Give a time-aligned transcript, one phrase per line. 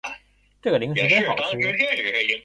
[0.63, 1.57] 这个零食真好吃